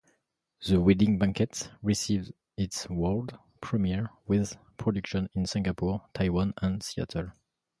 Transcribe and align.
"The 0.67 0.79
Wedding 0.81 1.19
Banquet" 1.19 1.69
received 1.83 2.33
its 2.57 2.89
world 2.89 3.37
premiere 3.61 4.09
with 4.25 4.57
productions 4.77 5.29
in 5.35 5.45
Singapore, 5.45 6.01
Taiwan, 6.15 6.55
and 6.59 6.81
Seattle. 6.81 7.33